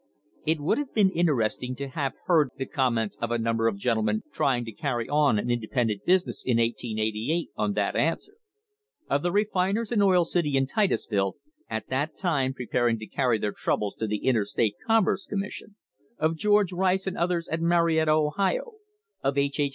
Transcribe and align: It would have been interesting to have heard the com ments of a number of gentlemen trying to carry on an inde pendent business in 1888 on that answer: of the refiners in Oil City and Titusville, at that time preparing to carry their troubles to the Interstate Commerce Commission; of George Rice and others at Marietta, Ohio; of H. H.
It 0.47 0.59
would 0.59 0.79
have 0.79 0.95
been 0.95 1.11
interesting 1.11 1.75
to 1.75 1.89
have 1.89 2.13
heard 2.25 2.49
the 2.57 2.65
com 2.65 2.95
ments 2.95 3.17
of 3.17 3.29
a 3.29 3.37
number 3.37 3.67
of 3.67 3.77
gentlemen 3.77 4.23
trying 4.33 4.65
to 4.65 4.71
carry 4.71 5.07
on 5.07 5.37
an 5.37 5.51
inde 5.51 5.67
pendent 5.71 6.05
business 6.05 6.43
in 6.43 6.57
1888 6.57 7.51
on 7.55 7.73
that 7.73 7.95
answer: 7.95 8.33
of 9.11 9.21
the 9.21 9.31
refiners 9.31 9.91
in 9.91 10.01
Oil 10.01 10.25
City 10.25 10.57
and 10.57 10.67
Titusville, 10.67 11.35
at 11.69 11.87
that 11.89 12.17
time 12.17 12.55
preparing 12.55 12.97
to 12.97 13.05
carry 13.05 13.37
their 13.37 13.53
troubles 13.55 13.93
to 13.97 14.07
the 14.07 14.25
Interstate 14.25 14.73
Commerce 14.87 15.27
Commission; 15.27 15.75
of 16.17 16.35
George 16.35 16.73
Rice 16.73 17.05
and 17.05 17.15
others 17.15 17.47
at 17.49 17.61
Marietta, 17.61 18.11
Ohio; 18.13 18.77
of 19.23 19.37
H. 19.37 19.59
H. 19.59 19.69